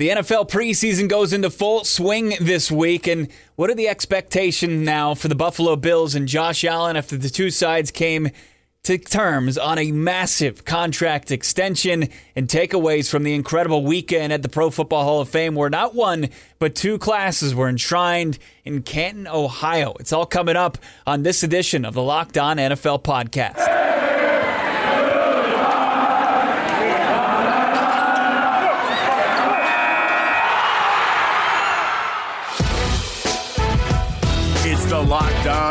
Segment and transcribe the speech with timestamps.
[0.00, 5.14] The NFL preseason goes into full swing this week, and what are the expectations now
[5.14, 8.30] for the Buffalo Bills and Josh Allen after the two sides came
[8.84, 14.48] to terms on a massive contract extension and takeaways from the incredible weekend at the
[14.48, 19.26] Pro Football Hall of Fame where not one but two classes were enshrined in Canton,
[19.26, 19.92] Ohio.
[20.00, 23.99] It's all coming up on this edition of the Locked On NFL podcast.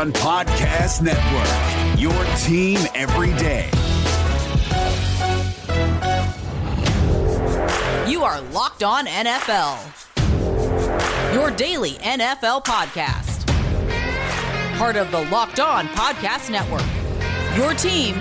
[0.08, 2.00] Podcast Network.
[2.00, 3.68] Your team every day.
[8.10, 9.78] You are Locked On NFL.
[11.34, 13.46] Your daily NFL podcast.
[14.78, 16.82] Part of the Locked On Podcast Network.
[17.56, 18.14] Your team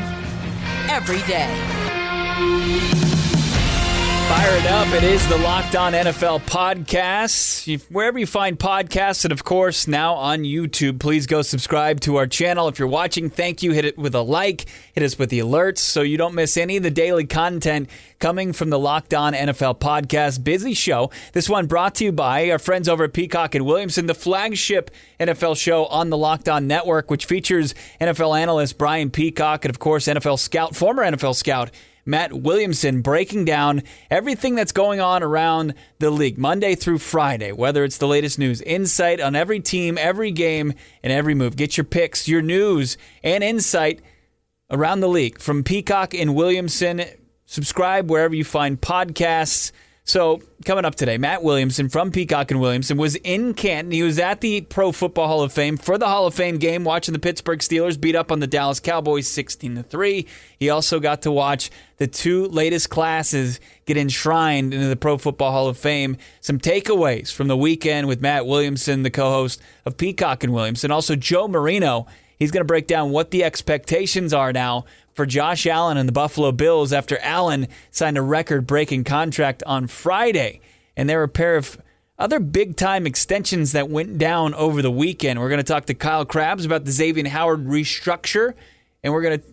[0.90, 1.48] every day.
[4.30, 4.88] Fire it up.
[4.94, 7.82] It is the Locked On NFL podcast.
[7.90, 12.28] Wherever you find podcasts, and of course, now on YouTube, please go subscribe to our
[12.28, 12.68] channel.
[12.68, 13.72] If you're watching, thank you.
[13.72, 16.78] Hit it with a like, hit us with the alerts so you don't miss any
[16.78, 20.44] of the daily content coming from the Locked On NFL podcast.
[20.44, 21.10] Busy show.
[21.34, 24.92] This one brought to you by our friends over at Peacock and Williamson, the flagship
[25.20, 29.80] NFL show on the Locked On network, which features NFL analyst Brian Peacock and, of
[29.80, 31.72] course, NFL scout, former NFL scout.
[32.06, 37.84] Matt Williamson breaking down everything that's going on around the league Monday through Friday, whether
[37.84, 41.56] it's the latest news, insight on every team, every game, and every move.
[41.56, 44.02] Get your picks, your news, and insight
[44.72, 47.04] around the league from Peacock and Williamson.
[47.46, 49.72] Subscribe wherever you find podcasts.
[50.10, 53.92] So, coming up today, Matt Williamson from Peacock and Williamson was in Canton.
[53.92, 56.84] He was at the Pro Football Hall of Fame for the Hall of Fame game,
[56.84, 60.26] watching the Pittsburgh Steelers beat up on the Dallas Cowboys 16 to 3.
[60.58, 65.52] He also got to watch the two latest classes get enshrined into the Pro Football
[65.52, 66.18] Hall of Fame.
[66.42, 70.90] Some takeaways from the weekend with Matt Williamson, the co host of Peacock and Williamson.
[70.90, 72.08] Also, Joe Marino.
[72.40, 76.14] He's going to break down what the expectations are now for Josh Allen and the
[76.14, 80.62] Buffalo Bills after Allen signed a record breaking contract on Friday.
[80.96, 81.78] And there were a pair of
[82.18, 85.40] other big time extensions that went down over the weekend.
[85.40, 88.54] We're going to talk to Kyle Crabbs about the Xavier Howard restructure,
[89.04, 89.46] and we're going to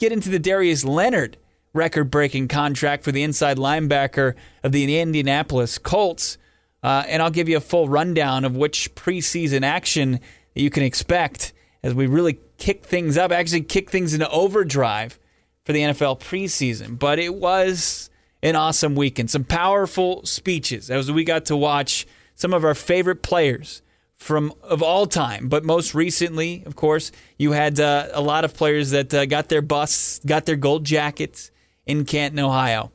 [0.00, 1.36] get into the Darius Leonard
[1.72, 4.34] record breaking contract for the inside linebacker
[4.64, 6.38] of the Indianapolis Colts.
[6.82, 10.20] Uh, and I'll give you a full rundown of which preseason action
[10.54, 11.52] you can expect
[11.86, 15.20] as we really kick things up, actually kick things into overdrive
[15.64, 16.98] for the NFL preseason.
[16.98, 18.10] But it was
[18.42, 19.30] an awesome weekend.
[19.30, 22.04] Some powerful speeches as we got to watch
[22.34, 23.82] some of our favorite players
[24.16, 25.48] from of all time.
[25.48, 29.48] But most recently, of course, you had uh, a lot of players that uh, got
[29.48, 31.52] their busts, got their gold jackets
[31.86, 32.90] in Canton, Ohio.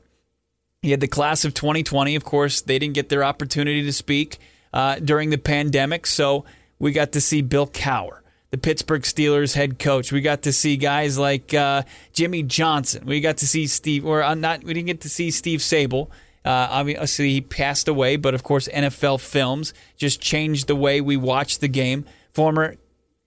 [0.82, 2.14] You had the class of 2020.
[2.14, 4.36] Of course, they didn't get their opportunity to speak
[4.74, 6.44] uh, during the pandemic, so
[6.78, 8.21] we got to see Bill Cowher
[8.52, 10.12] the Pittsburgh Steelers head coach.
[10.12, 11.82] We got to see guys like uh,
[12.12, 13.06] Jimmy Johnson.
[13.06, 14.62] We got to see Steve, or uh, not.
[14.62, 16.08] We didn't get to see Steve Sabol.
[16.44, 21.16] Uh, obviously, he passed away, but of course, NFL Films just changed the way we
[21.16, 22.04] watch the game.
[22.34, 22.76] Former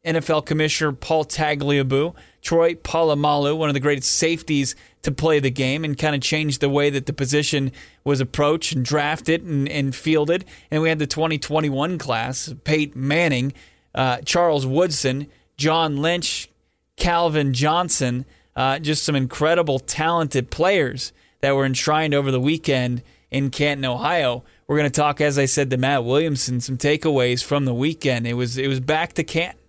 [0.06, 5.84] NFL Commissioner Paul Tagliabue, Troy Polamalu, one of the greatest safeties to play the game,
[5.84, 7.72] and kind of changed the way that the position
[8.04, 10.46] was approached and drafted and, and fielded.
[10.70, 13.54] And we had the 2021 class, Peyton Manning
[13.96, 16.50] uh, Charles Woodson, John Lynch,
[16.98, 18.26] Calvin Johnson,
[18.56, 21.12] uh, just some incredible, talented players
[21.42, 23.02] that were enshrined over the weekend
[23.32, 24.44] in Canton, Ohio.
[24.68, 28.28] We're going to talk, as I said, to Matt Williamson, some takeaways from the weekend.
[28.28, 29.60] It was it was back to Canton,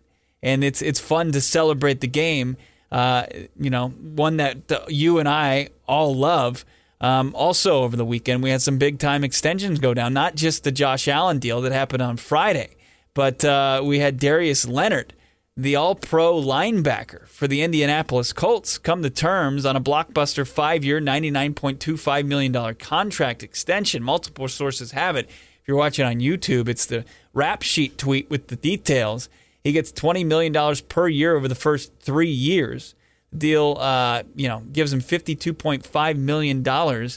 [0.43, 2.57] and it's it's fun to celebrate the game.
[2.91, 3.27] Uh,
[3.59, 6.65] you know, one that you and I all love.
[6.99, 10.15] Um, also, over the weekend, we had some big time extensions go down.
[10.15, 12.76] Not just the Josh Allen deal that happened on Friday,
[13.16, 15.15] but uh, we had Darius Leonard,
[15.56, 20.84] the all pro linebacker for the Indianapolis Colts, come to terms on a blockbuster five
[20.84, 24.03] year, $99.25 million contract extension.
[24.03, 25.30] Multiple sources have it.
[25.30, 29.30] If you're watching on YouTube, it's the rap sheet tweet with the details.
[29.65, 32.95] He gets $20 million per year over the first three years.
[33.34, 37.09] Deal, uh, you know, gives him $52.5 million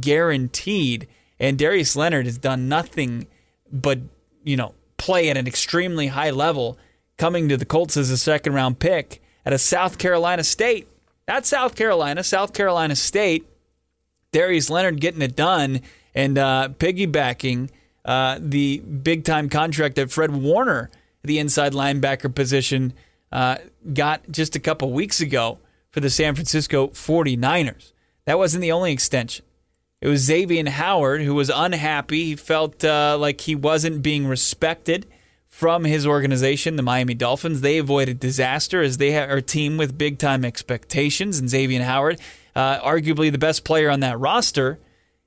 [0.00, 1.08] guaranteed.
[1.38, 3.26] And Darius Leonard has done nothing
[3.70, 3.98] but,
[4.44, 6.78] you know, play at an extremely high level,
[7.18, 10.86] coming to the Colts as a second round pick at a South Carolina State.
[11.26, 13.44] Not South Carolina, South Carolina State.
[14.30, 15.80] Darius Leonard getting it done
[16.14, 17.70] and uh, piggybacking
[18.04, 20.88] uh, the big time contract that Fred Warner,
[21.24, 22.92] the inside linebacker position,
[23.32, 23.56] uh,
[23.92, 25.58] got just a couple weeks ago
[25.90, 27.92] for the San Francisco 49ers.
[28.24, 29.44] That wasn't the only extension.
[30.02, 32.24] It was Xavier Howard who was unhappy.
[32.24, 35.06] He felt uh, like he wasn't being respected
[35.46, 37.60] from his organization, the Miami Dolphins.
[37.60, 41.38] They avoided disaster as they are a team with big time expectations.
[41.38, 42.20] And Xavier Howard,
[42.56, 44.80] uh, arguably the best player on that roster,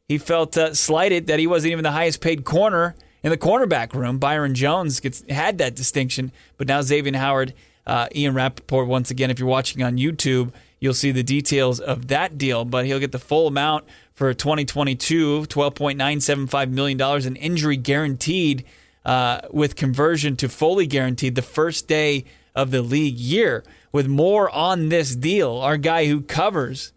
[0.10, 3.94] he felt uh, slighted that he wasn't even the highest paid corner in the cornerback
[3.94, 4.20] room.
[4.20, 7.54] Byron Jones gets, had that distinction, but now Xavier Howard,
[7.88, 10.52] uh, Ian Rapoport, once again, if you're watching on YouTube,
[10.82, 12.66] you'll see the details of that deal.
[12.66, 13.86] But he'll get the full amount
[14.16, 18.66] for 2022, $12.975 million in injury guaranteed
[19.04, 22.26] uh, with conversion to fully guaranteed the first day
[22.56, 23.64] of the league year.
[23.92, 26.94] With more on this deal, our guy who covers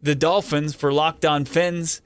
[0.00, 2.02] the Dolphins for Locked On Fins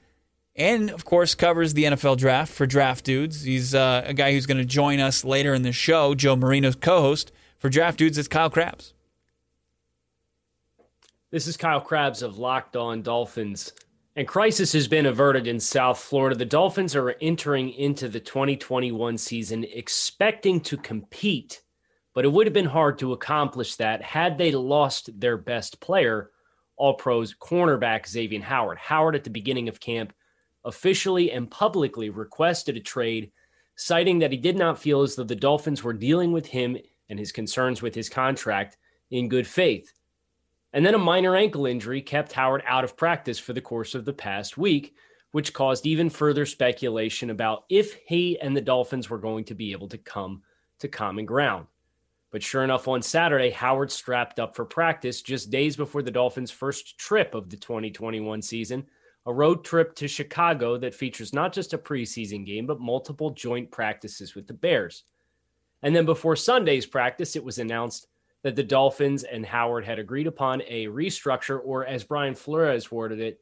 [0.55, 3.43] and, of course, covers the NFL draft for Draft Dudes.
[3.43, 6.75] He's uh, a guy who's going to join us later in the show, Joe Marino's
[6.75, 8.17] co host for Draft Dudes.
[8.17, 8.93] It's Kyle Crabbs.
[11.29, 13.73] This is Kyle Crabbs of Locked On Dolphins.
[14.17, 16.35] And crisis has been averted in South Florida.
[16.35, 21.61] The Dolphins are entering into the 2021 season expecting to compete,
[22.15, 26.31] but it would have been hard to accomplish that had they lost their best player,
[26.77, 28.79] All Pros cornerback Xavier Howard.
[28.79, 30.13] Howard, at the beginning of camp,
[30.65, 33.31] officially and publicly requested a trade,
[33.75, 36.75] citing that he did not feel as though the Dolphins were dealing with him
[37.07, 38.77] and his concerns with his contract
[39.11, 39.93] in good faith.
[40.73, 44.05] And then a minor ankle injury kept Howard out of practice for the course of
[44.05, 44.95] the past week,
[45.31, 49.71] which caused even further speculation about if he and the Dolphins were going to be
[49.71, 50.41] able to come
[50.79, 51.67] to common ground.
[52.31, 56.51] But sure enough, on Saturday, Howard strapped up for practice just days before the Dolphins'
[56.51, 58.85] first trip of the 2021 season,
[59.25, 63.71] a road trip to Chicago that features not just a preseason game, but multiple joint
[63.71, 65.03] practices with the Bears.
[65.81, 68.07] And then before Sunday's practice, it was announced
[68.47, 73.19] that the Dolphins and Howard had agreed upon a restructure, or as Brian Flores worded
[73.19, 73.41] it,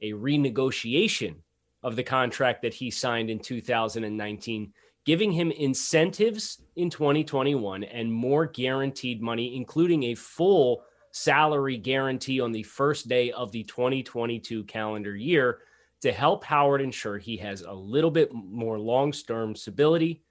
[0.00, 1.34] a renegotiation
[1.82, 4.72] of the contract that he signed in 2019,
[5.04, 12.50] giving him incentives in 2021 and more guaranteed money, including a full salary guarantee on
[12.50, 15.58] the first day of the 2022 calendar year
[16.00, 20.22] to help Howard ensure he has a little bit more long term stability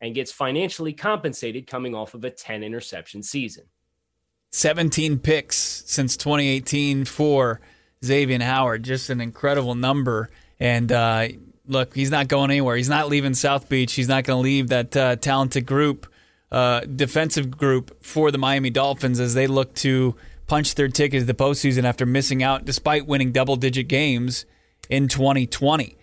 [0.00, 3.64] and gets financially compensated coming off of a 10 interception season.
[4.52, 5.56] 17 picks
[5.86, 7.60] since 2018 for
[8.04, 8.82] Xavier Howard.
[8.82, 10.30] Just an incredible number.
[10.60, 11.28] And uh,
[11.66, 12.76] look, he's not going anywhere.
[12.76, 13.92] He's not leaving South Beach.
[13.94, 16.06] He's not going to leave that uh, talented group,
[16.50, 20.14] uh, defensive group for the Miami Dolphins as they look to
[20.46, 24.46] punch their ticket to the postseason after missing out despite winning double digit games
[24.88, 25.96] in 2020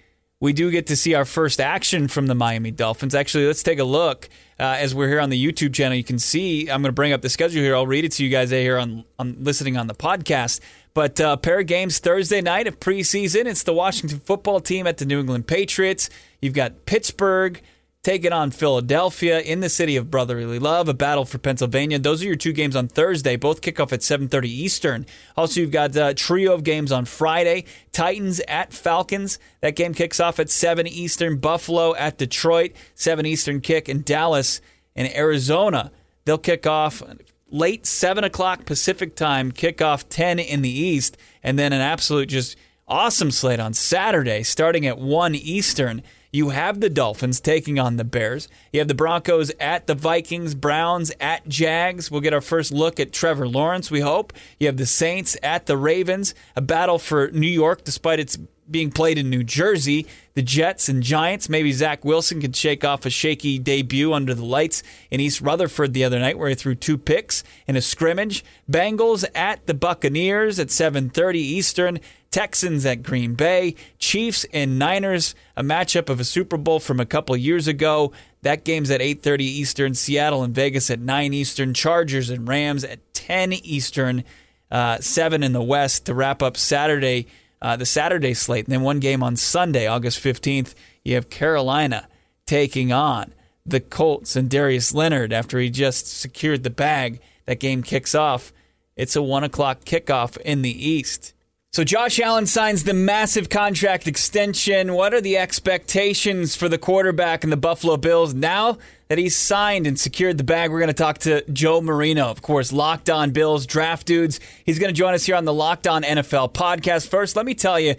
[0.44, 3.16] we do get to see our first action from the Miami Dolphins.
[3.16, 4.28] Actually, let's take a look
[4.60, 5.96] uh, as we're here on the YouTube channel.
[5.96, 7.78] You can see I'm going to bring up the schedule here.
[7.78, 10.60] I'll read it to you guys here on, on listening on the podcast.
[10.94, 13.46] But uh, pair of games Thursday night of preseason.
[13.46, 16.10] It's the Washington football team at the New England Patriots.
[16.42, 17.62] You've got Pittsburgh
[18.04, 21.98] taking on Philadelphia in the city of brotherly love, a battle for Pennsylvania.
[21.98, 23.38] Those are your two games on Thursday.
[23.38, 25.06] Both kick off at 7:30 Eastern.
[25.38, 27.64] Also, you've got a trio of games on Friday.
[27.94, 29.40] Titans at Falcons.
[29.62, 31.38] That game kicks off at 7 Eastern.
[31.38, 32.74] Buffalo at Detroit.
[32.94, 33.88] 7 Eastern kick.
[33.88, 34.60] in Dallas
[34.96, 35.92] and Arizona.
[36.26, 37.02] They'll kick off
[37.50, 42.58] late 7 o'clock Pacific time, kickoff 10 in the East, and then an absolute just
[42.88, 46.04] awesome slate on Saturday starting at 1 Eastern.
[46.36, 48.48] You have the Dolphins taking on the Bears.
[48.72, 52.10] You have the Broncos at the Vikings, Browns at Jags.
[52.10, 54.34] We'll get our first look at Trevor Lawrence, we hope.
[54.60, 58.92] You have the Saints at the Ravens, a battle for New York despite its being
[58.92, 60.08] played in New Jersey.
[60.34, 61.50] The Jets and Giants.
[61.50, 65.94] Maybe Zach Wilson could shake off a shaky debut under the lights in East Rutherford
[65.94, 68.44] the other night, where he threw two picks in a scrimmage.
[68.70, 72.00] Bengals at the Buccaneers at 7:30 Eastern.
[72.32, 77.06] Texans at Green Bay, Chiefs and Niners, a matchup of a Super Bowl from a
[77.06, 78.12] couple years ago.
[78.42, 79.94] That game's at 8:30 Eastern.
[79.94, 81.76] Seattle and Vegas at 9 Eastern.
[81.76, 84.24] Chargers and Rams at 10 Eastern.
[84.72, 87.28] Uh, seven in the West to wrap up Saturday,
[87.64, 88.66] uh, the Saturday slate.
[88.66, 90.76] And then one game on Sunday, August 15th.
[91.04, 92.08] You have Carolina
[92.46, 93.34] taking on
[93.66, 97.22] the Colts and Darius Leonard after he just secured the bag.
[97.46, 98.52] That game kicks off.
[98.96, 101.34] It's a one o'clock kickoff in the East.
[101.72, 104.94] So Josh Allen signs the massive contract extension.
[104.94, 108.78] What are the expectations for the quarterback and the Buffalo Bills now
[109.14, 110.72] that he's signed and secured the bag?
[110.72, 114.40] We're going to talk to Joe Marino, of course, Locked On Bills draft dudes.
[114.66, 117.08] He's going to join us here on the Locked On NFL podcast.
[117.08, 117.94] First, let me tell you,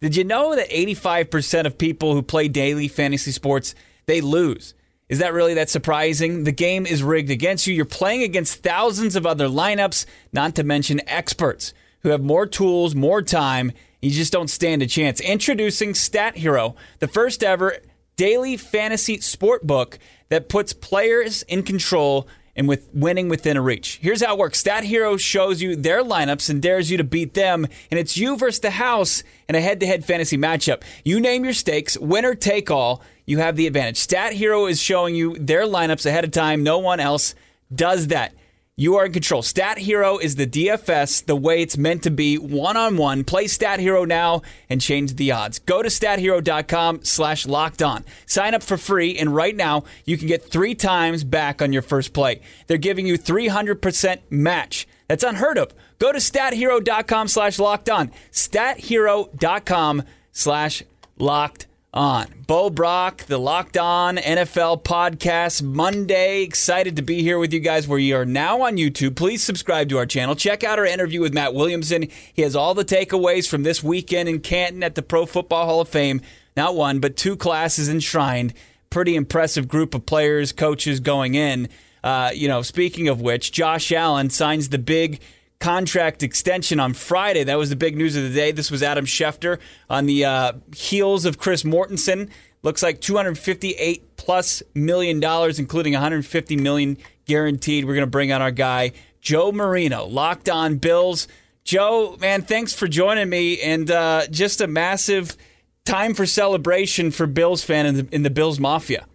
[0.00, 3.74] did you know that 85% of people who play daily fantasy sports,
[4.06, 4.74] they lose?
[5.08, 6.44] Is that really that surprising?
[6.44, 7.74] The game is rigged against you.
[7.74, 12.94] You're playing against thousands of other lineups, not to mention experts who have more tools,
[12.94, 15.20] more time, You just don't stand a chance.
[15.20, 17.78] Introducing Stat Hero, the first ever
[18.20, 19.98] daily fantasy sport book
[20.28, 23.98] that puts players in control and with winning within a reach.
[24.02, 24.58] Here's how it works.
[24.58, 28.36] Stat Hero shows you their lineups and dares you to beat them, and it's you
[28.36, 30.82] versus the house in a head-to-head fantasy matchup.
[31.02, 33.00] You name your stakes, winner take all.
[33.24, 33.96] You have the advantage.
[33.96, 36.62] Stat Hero is showing you their lineups ahead of time.
[36.62, 37.34] No one else
[37.74, 38.34] does that.
[38.80, 39.42] You are in control.
[39.42, 43.24] Stat Hero is the DFS the way it's meant to be, one on one.
[43.24, 45.58] Play Stat Hero now and change the odds.
[45.58, 48.06] Go to stathero.com slash locked on.
[48.24, 51.82] Sign up for free, and right now you can get three times back on your
[51.82, 52.40] first play.
[52.68, 54.88] They're giving you 300% match.
[55.08, 55.74] That's unheard of.
[55.98, 58.10] Go to stathero.com slash locked on.
[58.32, 60.82] Stathero.com slash
[61.18, 62.26] locked on.
[62.46, 66.42] Bo Brack, the Locked On NFL podcast, Monday.
[66.42, 69.16] Excited to be here with you guys where you are now on YouTube.
[69.16, 70.36] Please subscribe to our channel.
[70.36, 72.08] Check out our interview with Matt Williamson.
[72.32, 75.80] He has all the takeaways from this weekend in Canton at the Pro Football Hall
[75.80, 76.20] of Fame.
[76.56, 78.54] Not one, but two classes enshrined.
[78.88, 81.68] Pretty impressive group of players, coaches going in.
[82.02, 85.20] Uh, you know, speaking of which, Josh Allen signs the big
[85.60, 87.44] contract extension on Friday.
[87.44, 88.50] That was the big news of the day.
[88.50, 92.30] This was Adam Schefter on the uh, heels of Chris Mortensen.
[92.62, 97.84] Looks like 258 plus million dollars, including 150 million guaranteed.
[97.84, 101.28] We're going to bring on our guy Joe Marino, Locked On Bills.
[101.62, 105.36] Joe, man, thanks for joining me, and uh, just a massive
[105.84, 109.06] time for celebration for Bills fan in the, in the Bills Mafia.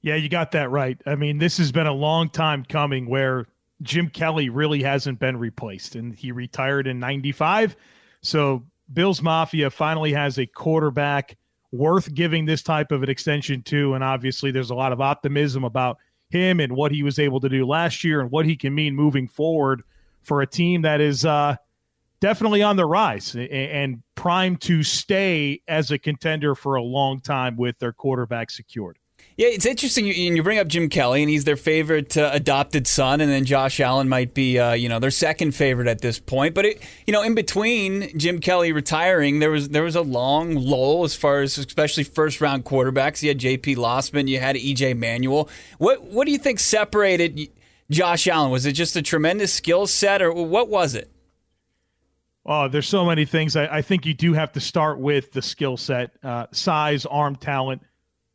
[0.00, 0.96] Yeah, you got that right.
[1.06, 3.46] I mean, this has been a long time coming where
[3.82, 7.76] Jim Kelly really hasn't been replaced, and he retired in 95.
[8.22, 11.36] So Bills Mafia finally has a quarterback
[11.70, 13.94] worth giving this type of an extension to.
[13.94, 15.98] And obviously, there's a lot of optimism about
[16.30, 18.94] him and what he was able to do last year and what he can mean
[18.94, 19.82] moving forward
[20.22, 21.56] for a team that is uh,
[22.20, 27.20] definitely on the rise and, and primed to stay as a contender for a long
[27.20, 28.98] time with their quarterback secured.
[29.38, 30.04] Yeah, it's interesting.
[30.04, 33.44] You, you bring up Jim Kelly, and he's their favorite uh, adopted son, and then
[33.44, 36.56] Josh Allen might be, uh, you know, their second favorite at this point.
[36.56, 40.56] But it, you know, in between Jim Kelly retiring, there was there was a long
[40.56, 43.22] lull as far as especially first round quarterbacks.
[43.22, 43.76] You had J.P.
[43.76, 44.94] Losman, you had E.J.
[44.94, 45.48] Manuel.
[45.78, 47.48] What what do you think separated
[47.92, 48.50] Josh Allen?
[48.50, 51.12] Was it just a tremendous skill set, or what was it?
[52.44, 53.54] Oh, there's so many things.
[53.54, 57.36] I, I think you do have to start with the skill set, uh, size, arm
[57.36, 57.82] talent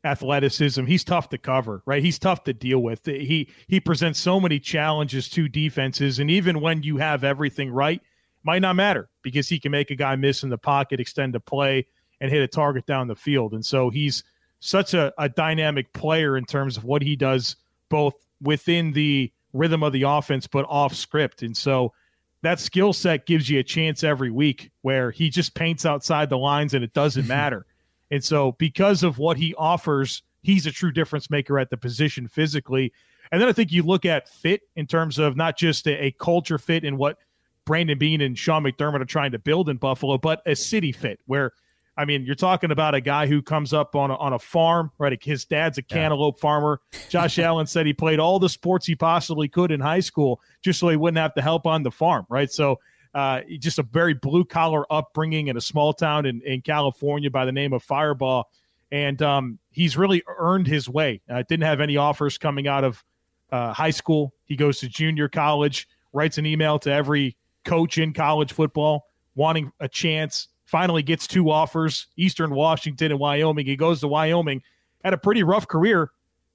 [0.04, 0.86] athleticism.
[0.86, 2.04] He's tough to cover, right?
[2.04, 3.06] He's tough to deal with.
[3.06, 8.02] He he presents so many challenges to defenses, and even when you have everything right,
[8.44, 11.40] might not matter because he can make a guy miss in the pocket, extend a
[11.40, 11.86] play,
[12.22, 13.54] and hit a target down the field.
[13.54, 14.24] And so he's
[14.60, 17.56] such a, a dynamic player in terms of what he does,
[17.90, 21.42] both within the rhythm of the offense, but off script.
[21.42, 21.94] And so
[22.42, 26.38] that skill set gives you a chance every week where he just paints outside the
[26.38, 27.66] lines and it doesn't matter.
[28.14, 32.28] And so, because of what he offers, he's a true difference maker at the position
[32.28, 32.94] physically.
[33.32, 36.12] And then I think you look at fit in terms of not just a, a
[36.12, 37.18] culture fit in what
[37.66, 41.22] Brandon Beane and Sean McDermott are trying to build in Buffalo, but a city fit
[41.26, 41.54] where,
[41.98, 44.92] I mean, you're talking about a guy who comes up on a, on a farm,
[45.00, 45.18] right?
[45.24, 46.42] His dad's a cantaloupe yeah.
[46.42, 46.82] farmer.
[47.10, 50.80] Josh Allen said he played all the sports he possibly could in high school just
[50.80, 52.52] so he wouldn't have to help on the farm, right?
[52.52, 52.80] So
[53.14, 57.46] uh, just a very blue collar upbringing in a small town in, in California by
[57.46, 58.44] the name of Firebaugh.
[58.92, 61.22] And um, he's really earned his way.
[61.30, 63.04] Uh, didn't have any offers coming out of
[63.52, 64.34] uh, high school.
[64.46, 69.72] He goes to junior college, writes an email to every coach in college football wanting
[69.80, 70.48] a chance.
[70.66, 73.66] Finally gets two offers Eastern Washington and Wyoming.
[73.66, 74.62] He goes to Wyoming,
[75.04, 76.12] had a pretty rough career,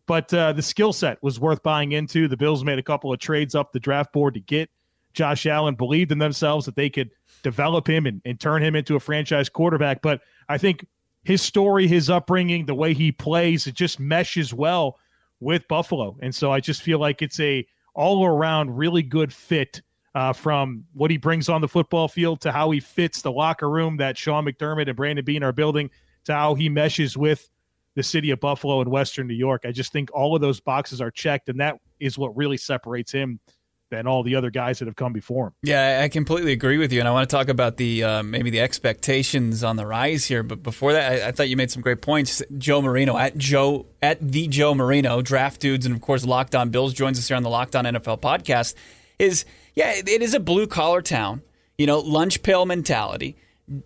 [0.07, 2.27] but uh, the skill set was worth buying into.
[2.27, 4.71] The Bills made a couple of trades up the draft board to get
[5.15, 7.11] Josh Allen believed in themselves that they could
[7.43, 10.03] develop him and, and turn him into a franchise quarterback.
[10.03, 10.87] But I think
[11.25, 14.99] his story, his upbringing, the way he plays, it just meshes well
[15.41, 16.17] with Buffalo.
[16.21, 19.83] And so I just feel like it's a all around really good fit
[20.15, 23.69] uh, from what he brings on the football field to how he fits the locker
[23.69, 25.91] room that Sean McDermott and Brandon Beane are building
[26.25, 27.49] to how he meshes with
[27.95, 29.62] the city of Buffalo and Western New York.
[29.65, 33.12] I just think all of those boxes are checked, and that is what really separates
[33.12, 33.41] him
[33.90, 35.52] than all the other guys that have come before him.
[35.62, 38.50] Yeah, I completely agree with you, and I want to talk about the uh, maybe
[38.50, 40.42] the expectations on the rise here.
[40.42, 42.42] But before that, I, I, thought you made some great points.
[42.57, 46.71] Joe Marino at Joe at the Joe Marino, draft dudes, and of course Locked On
[46.71, 48.75] Bills joins us here on the Locked On NFL podcast.
[49.18, 51.42] Is yeah, it is a blue collar town.
[51.76, 53.37] You know, lunch pail mentality.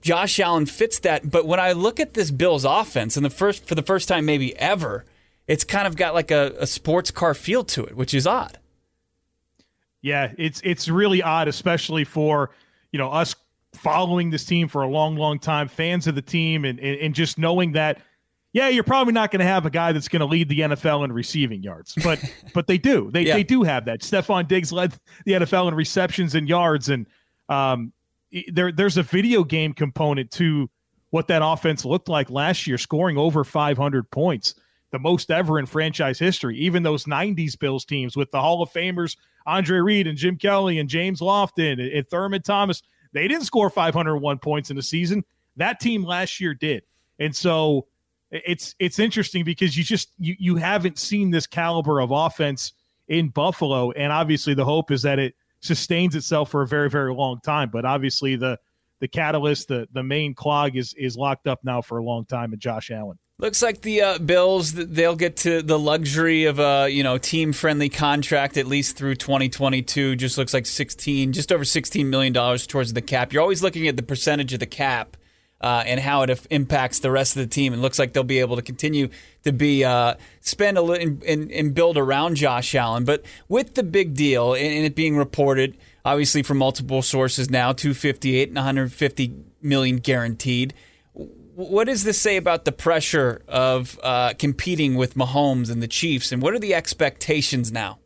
[0.00, 3.66] Josh Allen fits that, but when I look at this Bills offense, and the first
[3.66, 5.04] for the first time maybe ever,
[5.48, 8.58] it's kind of got like a, a sports car feel to it, which is odd.
[10.02, 12.50] Yeah, it's it's really odd, especially for
[12.90, 13.34] you know us
[13.74, 17.14] following this team for a long, long time, fans of the team, and, and, and
[17.14, 18.02] just knowing that,
[18.52, 21.04] yeah, you're probably not going to have a guy that's going to lead the NFL
[21.04, 22.22] in receiving yards, but
[22.54, 23.10] but they do.
[23.10, 23.34] They yeah.
[23.34, 24.00] they do have that.
[24.00, 24.94] Stefon Diggs led
[25.24, 27.06] the NFL in receptions and yards, and
[27.48, 27.92] um,
[28.52, 30.68] there there's a video game component to
[31.10, 34.54] what that offense looked like last year, scoring over 500 points,
[34.90, 36.56] the most ever in franchise history.
[36.58, 39.16] Even those 90s Bills teams with the Hall of Famers
[39.46, 42.82] Andre Reed and Jim Kelly and James Lofton and Thurman Thomas,
[43.12, 45.24] they didn't score 501 points in the season.
[45.56, 46.82] That team last year did.
[47.18, 47.86] And so
[48.32, 52.72] it's it's interesting because you just you you haven't seen this caliber of offense
[53.08, 57.12] in Buffalo and obviously the hope is that it sustains itself for a very very
[57.12, 58.58] long time but obviously the
[59.00, 62.52] the catalyst the the main clog is is locked up now for a long time
[62.52, 66.88] and Josh Allen Looks like the uh, Bills they'll get to the luxury of a
[66.88, 70.14] you know team friendly contract at least through 2022.
[70.14, 73.32] Just looks like 16, just over 16 million dollars towards the cap.
[73.32, 75.16] You're always looking at the percentage of the cap
[75.60, 77.74] uh, and how it impacts the rest of the team.
[77.74, 79.08] It looks like they'll be able to continue
[79.42, 83.04] to be uh, spend a little and, and, build around Josh Allen.
[83.04, 88.50] But with the big deal and it being reported, obviously from multiple sources now, 258
[88.50, 90.74] and 150 million guaranteed
[91.54, 96.32] what does this say about the pressure of uh, competing with Mahomes and the Chiefs,
[96.32, 97.98] and what are the expectations now?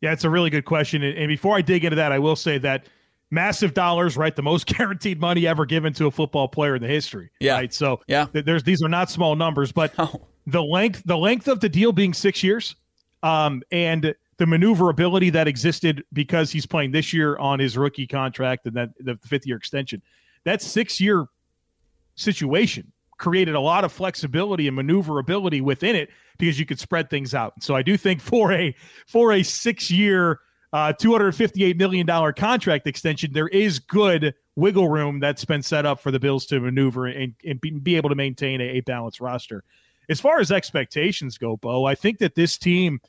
[0.00, 1.02] Yeah, it's a really good question.
[1.02, 2.86] And before I dig into that, I will say that
[3.30, 4.34] massive dollars, right?
[4.34, 7.30] The most guaranteed money ever given to a football player in the history.
[7.40, 7.54] Yeah.
[7.54, 7.72] Right.
[7.72, 10.26] So yeah, there's these are not small numbers, but oh.
[10.46, 12.76] the length the length of the deal being six years,
[13.22, 18.66] um, and the maneuverability that existed because he's playing this year on his rookie contract
[18.66, 20.02] and then the fifth year extension.
[20.44, 21.26] That six year
[22.16, 27.34] situation created a lot of flexibility and maneuverability within it because you could spread things
[27.34, 27.54] out.
[27.62, 28.74] So I do think for a
[29.06, 30.40] for a six year,
[30.72, 35.44] uh, two hundred fifty eight million dollar contract extension, there is good wiggle room that's
[35.44, 38.64] been set up for the Bills to maneuver and, and be, able to maintain a,
[38.64, 39.64] a balanced roster.
[40.08, 43.00] As far as expectations go, Bo, I think that this team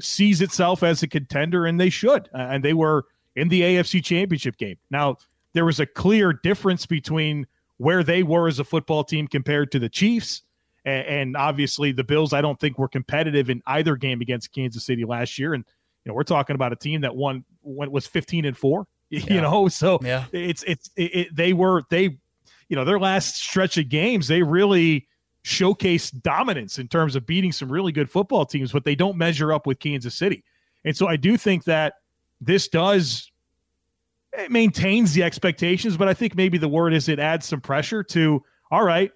[0.00, 2.28] sees itself as a contender, and they should.
[2.34, 3.04] Uh, and they were
[3.36, 4.76] in the AFC Championship game.
[4.90, 5.18] Now
[5.52, 7.46] there was a clear difference between
[7.82, 10.42] where they were as a football team compared to the Chiefs.
[10.84, 14.84] And, and obviously, the Bills, I don't think were competitive in either game against Kansas
[14.84, 15.54] City last year.
[15.54, 15.64] And
[16.04, 18.86] you know, we're talking about a team that won when was 15 and four.
[19.10, 20.24] You know, so yeah.
[20.32, 22.04] it's it's it, it, they were they,
[22.70, 25.06] you know, their last stretch of games they really
[25.44, 29.52] showcased dominance in terms of beating some really good football teams, but they don't measure
[29.52, 30.42] up with Kansas City.
[30.86, 31.96] And so I do think that
[32.40, 33.30] this does
[34.32, 38.02] it maintains the expectations, but I think maybe the word is it adds some pressure
[38.04, 39.12] to, all right,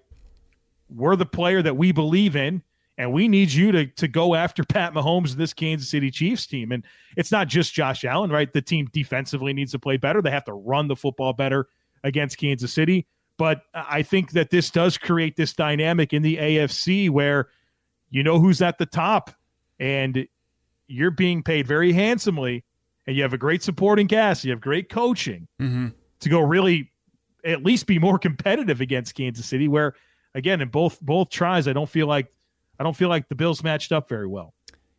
[0.89, 2.61] we're the player that we believe in,
[2.97, 6.45] and we need you to to go after Pat Mahomes and this Kansas City Chiefs
[6.47, 6.71] team.
[6.71, 6.83] And
[7.15, 8.51] it's not just Josh Allen, right?
[8.51, 10.21] The team defensively needs to play better.
[10.21, 11.67] They have to run the football better
[12.03, 13.07] against Kansas City.
[13.37, 17.49] But I think that this does create this dynamic in the AFC where
[18.09, 19.31] you know who's at the top
[19.79, 20.27] and
[20.87, 22.63] you're being paid very handsomely
[23.07, 25.87] and you have a great supporting cast, you have great coaching mm-hmm.
[26.19, 26.91] to go really
[27.43, 29.67] at least be more competitive against Kansas City.
[29.67, 29.95] Where
[30.35, 32.31] again, in both both tries, I don't feel like
[32.79, 34.53] I don't feel like the Bills matched up very well.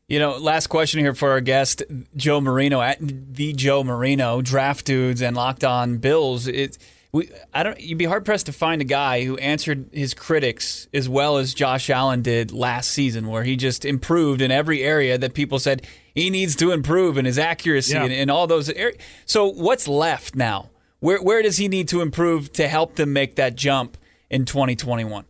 [0.09, 1.83] You know, last question here for our guest,
[2.17, 6.47] Joe Marino at the Joe Marino, draft dudes and locked on Bills.
[6.47, 6.79] It,
[7.13, 7.79] we, I don't.
[7.79, 11.53] You'd be hard pressed to find a guy who answered his critics as well as
[11.53, 15.87] Josh Allen did last season, where he just improved in every area that people said
[16.19, 18.05] he needs to improve in his accuracy yeah.
[18.05, 19.01] and, and, all those areas.
[19.27, 20.71] So what's left now?
[21.01, 23.97] Where where does he need to improve to help them make that jump
[24.31, 25.25] in 2021?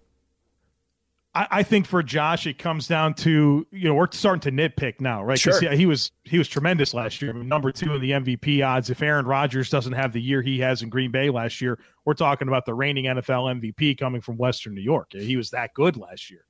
[1.35, 5.01] I, I think for Josh, it comes down to you know we're starting to nitpick
[5.01, 5.39] now, right?
[5.39, 5.61] Sure.
[5.61, 8.91] He, he was he was tremendous last year, number two in the MVP odds.
[8.91, 12.15] If Aaron Rodgers doesn't have the year he has in Green Bay last year, we're
[12.15, 15.13] talking about the reigning NFL MVP coming from Western New York.
[15.13, 16.45] He was that good last year.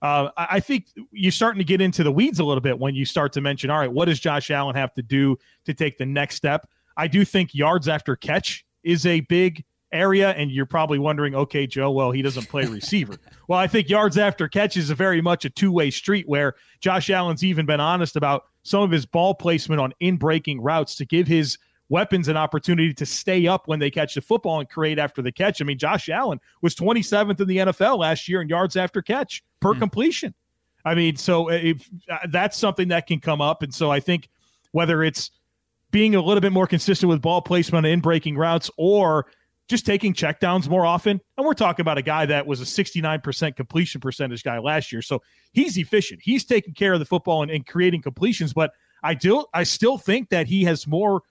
[0.00, 3.04] Uh, I think you're starting to get into the weeds a little bit when you
[3.04, 6.06] start to mention, all right, what does Josh Allen have to do to take the
[6.06, 6.68] next step?
[6.96, 11.66] I do think yards after catch is a big area, and you're probably wondering, okay,
[11.66, 13.16] Joe, well, he doesn't play receiver.
[13.48, 17.10] well, I think yards after catch is very much a two way street where Josh
[17.10, 21.06] Allen's even been honest about some of his ball placement on in breaking routes to
[21.06, 21.58] give his
[21.88, 25.32] weapons an opportunity to stay up when they catch the football and create after the
[25.32, 25.60] catch.
[25.60, 29.42] I mean, Josh Allen was 27th in the NFL last year in yards after catch
[29.60, 29.78] per mm.
[29.78, 30.34] completion.
[30.84, 33.62] I mean, so if, uh, that's something that can come up.
[33.62, 34.28] And so I think
[34.72, 35.30] whether it's
[35.90, 39.26] being a little bit more consistent with ball placement in breaking routes or
[39.68, 41.20] just taking checkdowns more often.
[41.36, 45.02] And we're talking about a guy that was a 69% completion percentage guy last year.
[45.02, 45.22] So
[45.52, 46.20] he's efficient.
[46.22, 48.52] He's taking care of the football and, and creating completions.
[48.52, 48.72] But
[49.02, 51.22] I do I still think that he has more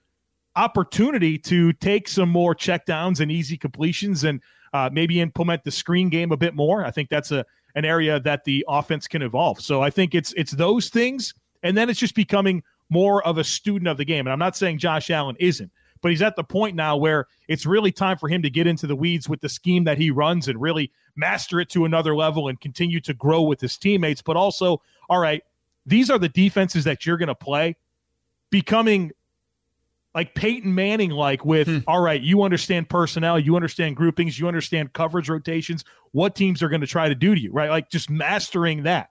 [0.56, 4.40] opportunity to take some more checkdowns and easy completions and
[4.72, 6.84] uh, maybe implement the screen game a bit more.
[6.84, 9.60] I think that's a an area that the offense can evolve.
[9.60, 13.44] So I think it's it's those things, and then it's just becoming more of a
[13.44, 14.26] student of the game.
[14.26, 17.66] And I'm not saying Josh Allen isn't, but he's at the point now where it's
[17.66, 20.48] really time for him to get into the weeds with the scheme that he runs
[20.48, 24.22] and really master it to another level and continue to grow with his teammates.
[24.22, 25.42] But also, all right,
[25.86, 27.76] these are the defenses that you're going to play.
[28.50, 29.12] Becoming
[30.14, 31.78] like Peyton Manning, like with, hmm.
[31.86, 36.68] all right, you understand personnel, you understand groupings, you understand coverage rotations, what teams are
[36.68, 37.70] going to try to do to you, right?
[37.70, 39.10] Like just mastering that.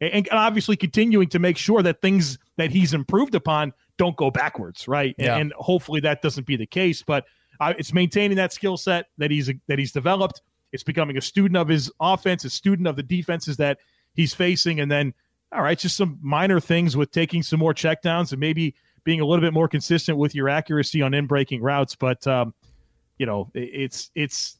[0.00, 4.30] And, and obviously continuing to make sure that things that he's improved upon don't go
[4.30, 5.14] backwards, right?
[5.18, 5.34] Yeah.
[5.34, 7.02] And, and, hopefully that doesn't be the case.
[7.02, 7.26] But
[7.60, 10.40] uh, it's maintaining that skill set that he's that he's developed.
[10.72, 13.78] It's becoming a student of his offense, a student of the defenses that
[14.14, 15.12] he's facing, and then
[15.52, 19.24] all right, just some minor things with taking some more checkdowns and maybe being a
[19.24, 21.94] little bit more consistent with your accuracy on in breaking routes.
[21.94, 22.54] But um,
[23.18, 24.58] you know, it's it's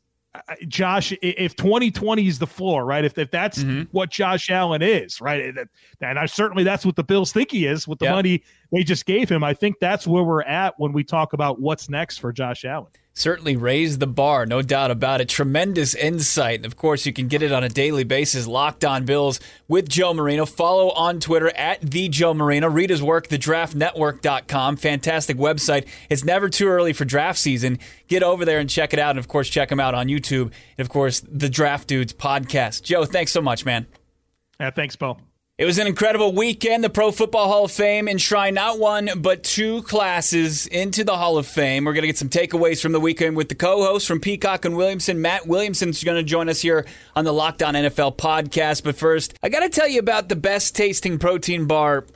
[0.69, 3.05] Josh, if 2020 is the floor, right?
[3.05, 3.83] If, if that's mm-hmm.
[3.91, 5.55] what Josh Allen is, right?
[6.01, 9.07] And I certainly that's what the Bills think he is with the money they just
[9.07, 9.43] gave him.
[9.45, 12.91] I think that's where we're at when we talk about what's next for Josh Allen
[13.21, 15.29] certainly raised the bar, no doubt about it.
[15.29, 16.57] Tremendous insight.
[16.57, 18.47] And of course, you can get it on a daily basis.
[18.47, 20.47] Locked on Bills with Joe Marino.
[20.47, 22.69] Follow on Twitter at the Joe Marino.
[22.69, 24.77] Read his work, thedraftnetwork.com.
[24.77, 25.87] Fantastic website.
[26.09, 27.79] It's never too early for draft season.
[28.09, 29.11] Get over there and check it out.
[29.11, 30.53] And of course, check him out on YouTube.
[30.79, 32.83] And of course, the Draft Dudes podcast.
[32.83, 33.87] Joe, thanks so much, man.
[34.59, 35.30] Yeah, thanks, Bo.
[35.61, 36.83] It was an incredible weekend.
[36.83, 41.37] The Pro Football Hall of Fame enshrined not one, but two classes into the Hall
[41.37, 41.85] of Fame.
[41.85, 44.65] We're going to get some takeaways from the weekend with the co hosts from Peacock
[44.65, 45.21] and Williamson.
[45.21, 48.85] Matt Williamson's going to join us here on the Locked On NFL podcast.
[48.85, 52.07] But first, I got to tell you about the best tasting protein bar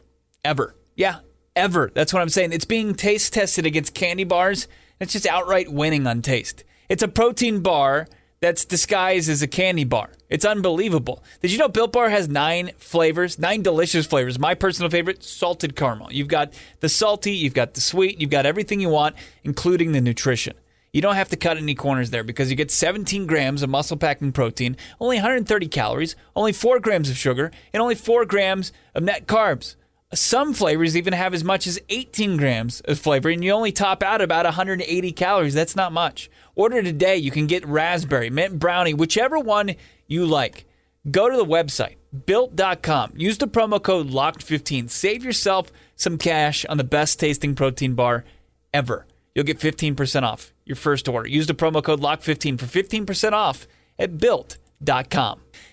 [0.43, 0.75] ever.
[0.97, 1.19] Yeah,
[1.55, 1.91] ever.
[1.93, 2.55] That's what I'm saying.
[2.55, 4.69] It's being taste tested against candy bars.
[5.01, 6.65] It's just outright winning on taste.
[6.89, 8.09] It's a protein bar
[8.41, 10.09] that's disguised as a candy bar.
[10.35, 11.23] It's unbelievable.
[11.43, 14.37] Did you know Built Bar has nine flavors, nine delicious flavors?
[14.37, 16.13] My personal favorite, salted caramel.
[16.13, 20.01] You've got the salty, you've got the sweet, you've got everything you want, including the
[20.01, 20.55] nutrition.
[20.93, 23.97] You don't have to cut any corners there because you get 17 grams of muscle
[23.97, 29.05] packing protein, only 130 calories, only 4 grams of sugar, and only 4 grams of
[29.05, 29.77] net carbs.
[30.15, 34.03] Some flavors even have as much as 18 grams of flavor, and you only top
[34.03, 35.55] out about 180 calories.
[35.55, 36.29] That's not much.
[36.57, 37.17] Order today.
[37.17, 39.75] You can get raspberry, mint brownie, whichever one
[40.07, 40.67] you like.
[41.11, 43.13] Go to the website, built.com.
[43.17, 44.89] Use the promo code LOCKED15.
[44.89, 48.25] Save yourself some cash on the best tasting protein bar
[48.73, 49.07] ever.
[49.35, 51.29] You'll get 15% off your first order.
[51.29, 53.67] Use the promo code LOCK15 for 15% off
[53.99, 54.64] at built.com.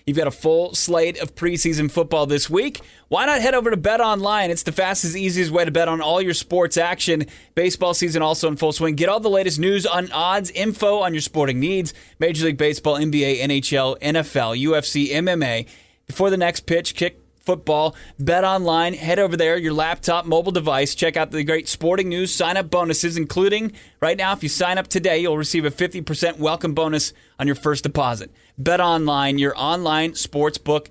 [0.06, 2.80] You've got a full slate of preseason football this week.
[3.08, 4.50] Why not head over to Bet Online?
[4.50, 7.26] It's the fastest, easiest way to bet on all your sports action.
[7.54, 8.96] Baseball season also in full swing.
[8.96, 11.94] Get all the latest news on odds, info on your sporting needs.
[12.18, 15.68] Major League Baseball, NBA, NHL, NFL, UFC, MMA.
[16.06, 17.94] Before the next pitch, kick football.
[18.18, 18.94] Bet online.
[18.94, 20.94] Head over there, your laptop, mobile device.
[20.94, 24.78] Check out the great sporting news sign up bonuses, including right now, if you sign
[24.78, 28.30] up today, you'll receive a 50% welcome bonus on your first deposit.
[28.58, 30.88] Bet online, your online sportsbook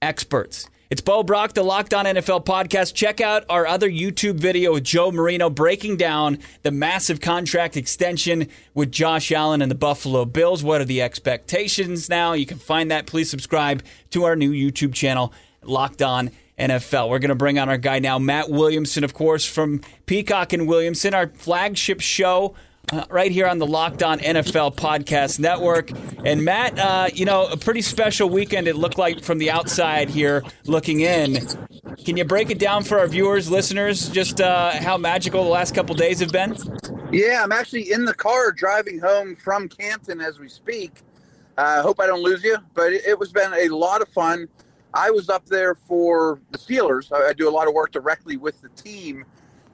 [0.00, 0.68] experts.
[0.90, 2.94] It's Bo Brack, the Locked On NFL podcast.
[2.94, 8.48] Check out our other YouTube video with Joe Marino breaking down the massive contract extension
[8.72, 10.64] with Josh Allen and the Buffalo Bills.
[10.64, 12.32] What are the expectations now?
[12.32, 13.06] You can find that.
[13.06, 15.30] Please subscribe to our new YouTube channel
[15.68, 17.08] Locked On NFL.
[17.08, 20.66] We're going to bring on our guy now, Matt Williamson, of course, from Peacock and
[20.66, 22.54] Williamson, our flagship show.
[22.90, 25.90] Uh, right here on the Locked On NFL Podcast Network.
[26.24, 30.08] And Matt, uh, you know, a pretty special weekend it looked like from the outside
[30.08, 31.46] here looking in.
[32.06, 35.74] Can you break it down for our viewers, listeners, just uh, how magical the last
[35.74, 36.56] couple days have been?
[37.12, 41.02] Yeah, I'm actually in the car driving home from Canton as we speak.
[41.58, 44.48] I hope I don't lose you, but it, it was been a lot of fun.
[44.94, 47.12] I was up there for the Steelers.
[47.12, 49.24] I, I do a lot of work directly with the team,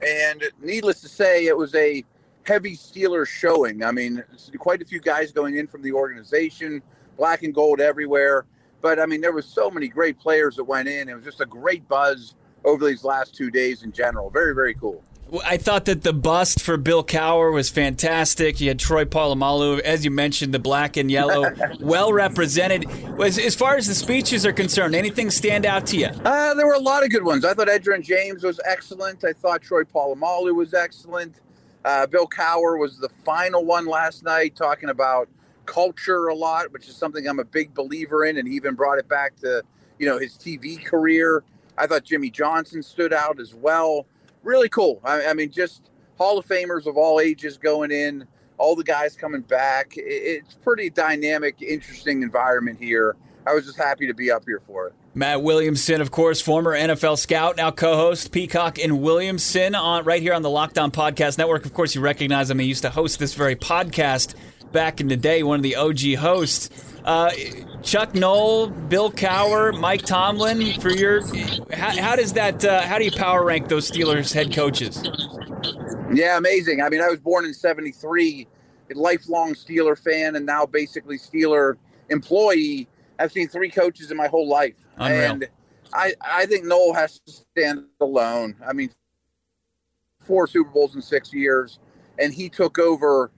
[0.05, 2.03] and needless to say, it was a
[2.43, 3.83] heavy Steelers showing.
[3.83, 4.23] I mean,
[4.57, 6.81] quite a few guys going in from the organization,
[7.17, 8.45] black and gold everywhere.
[8.81, 11.09] But I mean, there was so many great players that went in.
[11.09, 14.29] It was just a great buzz over these last two days in general.
[14.29, 15.03] Very, very cool.
[15.43, 18.61] I thought that the bust for Bill Cowher was fantastic.
[18.61, 22.85] You had Troy Polamalu, as you mentioned, the black and yellow, well represented.
[23.19, 26.07] As, as, far as the speeches are concerned, anything stand out to you?
[26.07, 27.43] Uh, there were a lot of good ones.
[27.43, 29.23] I thought Edgerrin James was excellent.
[29.23, 31.41] I thought Troy Polamalu was excellent.
[31.83, 35.27] Uh, Bill Cowher was the final one last night, talking about
[35.65, 38.99] culture a lot, which is something I'm a big believer in, and he even brought
[38.99, 39.63] it back to
[39.97, 41.43] you know his TV career.
[41.77, 44.05] I thought Jimmy Johnson stood out as well
[44.45, 45.01] really cool.
[45.03, 48.25] I, I mean, just Hall of Famers of all ages going in,
[48.57, 49.93] all the guys coming back.
[49.95, 53.15] It's pretty dynamic, interesting environment here.
[53.47, 54.93] I was just happy to be up here for it.
[55.13, 60.33] Matt Williamson, of course, former NFL scout, now co-host Peacock and Williamson on right here
[60.33, 61.65] on the Locked On Podcast Network.
[61.65, 62.59] Of course, you recognize him.
[62.59, 64.35] He used to host this very podcast
[64.71, 66.69] back in the day, one of the OG hosts.
[67.05, 67.31] Uh,
[67.83, 70.79] Chuck Noll, Bill Cowher, Mike Tomlin.
[70.81, 71.21] For your,
[71.71, 72.65] how, how does that?
[72.65, 75.03] Uh, how do you power rank those Steelers head coaches?
[76.11, 76.81] Yeah, amazing.
[76.81, 78.47] I mean, I was born in '73,
[78.89, 81.75] a lifelong Steeler fan, and now basically Steeler
[82.09, 82.87] employee.
[83.19, 85.31] I've seen three coaches in my whole life, Unreal.
[85.31, 85.47] and
[85.93, 88.55] I I think Noll has to stand alone.
[88.67, 88.89] I mean,
[90.21, 91.79] four Super Bowls in six years,
[92.17, 93.31] and he took over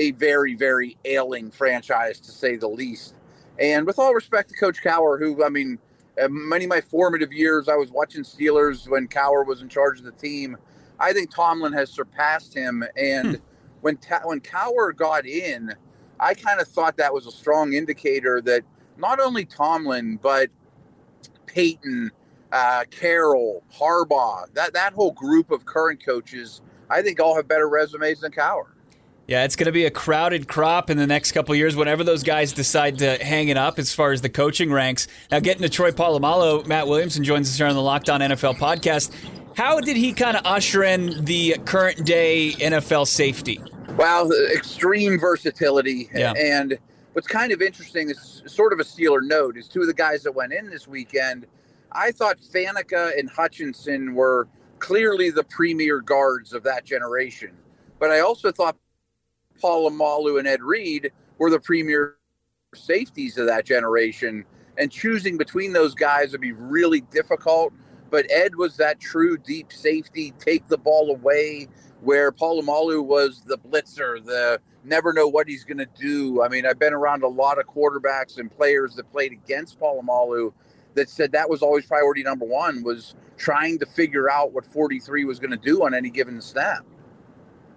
[0.00, 3.16] a very very ailing franchise to say the least.
[3.60, 5.78] And with all respect to Coach Cowher, who I mean,
[6.22, 10.00] uh, many of my formative years, I was watching Steelers when Cowher was in charge
[10.00, 10.58] of the team.
[11.00, 12.84] I think Tomlin has surpassed him.
[12.96, 13.42] And Hmm.
[13.82, 15.74] when Ta- when Cowher got in,
[16.20, 18.64] I kind of thought that was a strong indicator that
[18.98, 20.50] not only Tomlin but
[21.46, 22.12] Payton,
[22.52, 27.68] uh, Carroll, Harbaugh, that that whole group of current coaches, I think all have better
[27.68, 28.68] resumes than Cowher.
[29.30, 32.24] Yeah, it's going to be a crowded crop in the next couple years whenever those
[32.24, 35.06] guys decide to hang it up as far as the coaching ranks.
[35.30, 38.56] Now, getting to Troy Polamalu, Matt Williamson joins us here on the Locked On NFL
[38.56, 39.14] podcast.
[39.56, 43.60] How did he kind of usher in the current day NFL safety?
[43.90, 46.10] Well, extreme versatility.
[46.12, 46.32] Yeah.
[46.32, 46.76] And
[47.12, 50.24] what's kind of interesting is sort of a Steeler note is two of the guys
[50.24, 51.46] that went in this weekend.
[51.92, 54.48] I thought Faneca and Hutchinson were
[54.80, 57.52] clearly the premier guards of that generation.
[58.00, 58.76] But I also thought
[59.60, 62.16] Polamalu and Ed Reed were the premier
[62.74, 64.44] safeties of that generation.
[64.78, 67.72] And choosing between those guys would be really difficult.
[68.10, 71.68] But Ed was that true deep safety, take the ball away,
[72.00, 76.42] where Polamalu was the blitzer, the never know what he's going to do.
[76.42, 80.52] I mean, I've been around a lot of quarterbacks and players that played against Polamalu
[80.94, 85.24] that said that was always priority number one was trying to figure out what 43
[85.24, 86.84] was going to do on any given snap.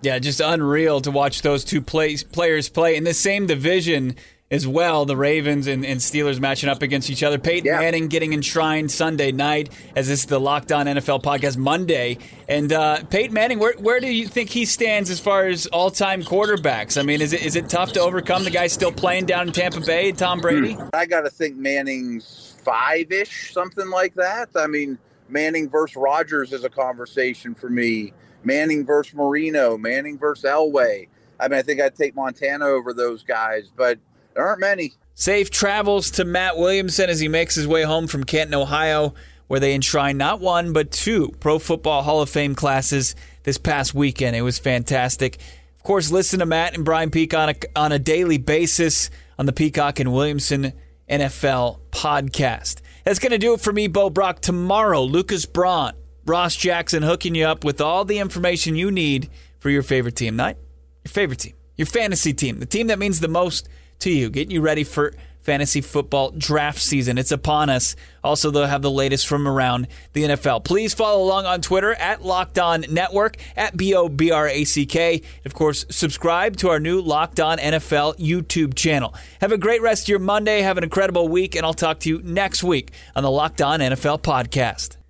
[0.04, 4.16] Yeah, just unreal to watch those two plays, players play in the same division
[4.52, 5.06] as well.
[5.06, 7.40] The Ravens and, and Steelers matching up against each other.
[7.40, 7.80] Peyton Yeah.
[7.80, 12.20] Manning getting enshrined Sunday night as this is the Locked On NFL podcast Monday.
[12.48, 15.90] And uh, Peyton Manning, where, where do you think he stands as far as all
[15.90, 17.00] time quarterbacks?
[17.00, 19.54] I mean, is it is it tough to overcome the guy still playing down in
[19.54, 20.78] Tampa Bay, Tom Brady?
[20.94, 24.50] I got to think Manning's five ish, something like that.
[24.56, 28.14] I mean, Manning versus Rodgers is a conversation for me.
[28.44, 31.08] Manning versus Marino, Manning versus Elway.
[31.40, 34.00] I mean, I think I'd take Montana over those guys, but
[34.34, 34.94] there aren't many.
[35.16, 39.14] Safe travels to Matt Williamson as he makes his way home from Canton, Ohio,
[39.48, 43.94] where they enshrined not one, but two Pro Football Hall of Fame classes this past
[43.94, 44.36] weekend.
[44.36, 45.40] It was fantastic.
[45.76, 49.46] Of course, listen to Matt and Brian Peak on a, on a daily basis on
[49.46, 50.74] the Peacock and Williamson
[51.10, 52.82] NFL podcast.
[53.04, 54.40] That's going to do it for me, Bo Brack.
[54.40, 55.94] Tomorrow, Lucas Braun,
[56.26, 60.36] Ross Jackson hooking you up with all the information you need for your favorite team
[60.36, 60.58] night
[61.04, 63.68] your favorite team, your fantasy team, the team that means the most
[64.00, 67.18] to you, getting you ready for fantasy football draft season.
[67.18, 67.98] It's upon us.
[68.24, 70.64] Also, they'll have the latest from around the NFL.
[70.64, 74.64] Please follow along on Twitter at Locked On Network, at B O B R A
[74.64, 75.22] C K.
[75.44, 79.14] Of course, subscribe to our new Locked On NFL YouTube channel.
[79.42, 80.62] Have a great rest of your Monday.
[80.62, 83.82] Have an incredible week, and I'll talk to you next week on the Locked On
[83.82, 85.03] NFL podcast.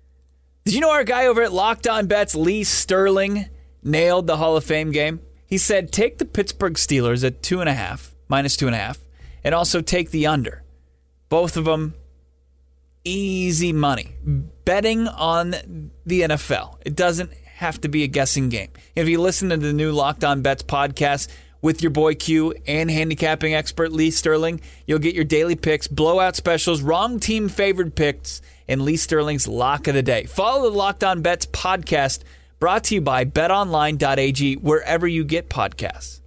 [0.64, 3.50] Did you know our guy over at Locked On Bets, Lee Sterling,
[3.82, 5.20] nailed the Hall of Fame game?
[5.46, 8.78] He said, take the Pittsburgh Steelers at two and a half, minus two and a
[8.78, 8.98] half,
[9.44, 10.62] and also take the under.
[11.28, 11.92] Both of them
[13.04, 14.14] easy money.
[14.64, 15.50] Betting on
[16.06, 16.78] the NFL.
[16.86, 18.70] It doesn't have to be a guessing game.
[18.96, 21.28] If you listen to the new Locked On Bets podcast
[21.60, 26.36] with your boy Q and handicapping expert Lee Sterling, you'll get your daily picks, blowout
[26.36, 30.24] specials, wrong team favored picks, and Lee Sterling's lock of the day.
[30.24, 32.20] Follow the Locked On Bets podcast
[32.58, 36.20] brought to you by betonline.ag wherever you get podcasts.